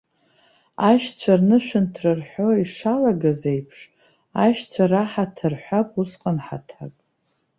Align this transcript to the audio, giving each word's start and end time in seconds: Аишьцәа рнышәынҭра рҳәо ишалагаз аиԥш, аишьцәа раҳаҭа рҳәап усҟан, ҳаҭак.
Аишьцәа 0.87 1.33
рнышәынҭра 1.39 2.11
рҳәо 2.19 2.49
ишалагаз 2.63 3.41
аиԥш, 3.51 3.79
аишьцәа 4.41 4.83
раҳаҭа 4.91 5.47
рҳәап 5.53 5.89
усҟан, 6.01 6.37
ҳаҭак. 6.45 6.93